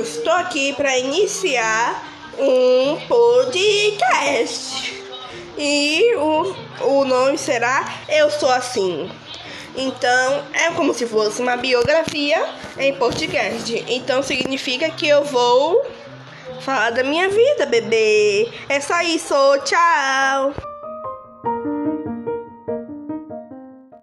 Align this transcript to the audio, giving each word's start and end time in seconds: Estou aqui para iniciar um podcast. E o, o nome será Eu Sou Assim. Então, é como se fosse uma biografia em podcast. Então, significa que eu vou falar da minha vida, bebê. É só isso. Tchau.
Estou 0.00 0.32
aqui 0.32 0.72
para 0.72 0.96
iniciar 0.98 2.02
um 2.38 2.98
podcast. 3.06 4.94
E 5.58 6.14
o, 6.16 6.56
o 6.86 7.04
nome 7.04 7.36
será 7.36 7.84
Eu 8.08 8.30
Sou 8.30 8.50
Assim. 8.50 9.10
Então, 9.76 10.44
é 10.54 10.70
como 10.70 10.94
se 10.94 11.06
fosse 11.06 11.42
uma 11.42 11.56
biografia 11.56 12.42
em 12.78 12.94
podcast. 12.94 13.84
Então, 13.88 14.22
significa 14.22 14.90
que 14.90 15.06
eu 15.06 15.22
vou 15.24 15.84
falar 16.60 16.90
da 16.90 17.04
minha 17.04 17.28
vida, 17.28 17.66
bebê. 17.66 18.48
É 18.68 18.80
só 18.80 19.02
isso. 19.02 19.34
Tchau. 19.64 20.69